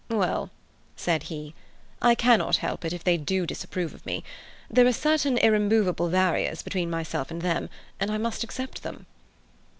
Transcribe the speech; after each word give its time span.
"Well," 0.09 0.49
said 0.95 1.21
he, 1.29 1.53
"I 2.01 2.15
cannot 2.15 2.55
help 2.55 2.83
it 2.85 2.91
if 2.91 3.03
they 3.03 3.17
do 3.17 3.45
disapprove 3.45 3.93
of 3.93 4.03
me. 4.03 4.23
There 4.67 4.87
are 4.87 4.91
certain 4.93 5.37
irremovable 5.37 6.09
barriers 6.09 6.63
between 6.63 6.89
myself 6.89 7.29
and 7.29 7.43
them, 7.43 7.69
and 7.99 8.09
I 8.09 8.17
must 8.17 8.43
accept 8.43 8.81
them." 8.81 9.05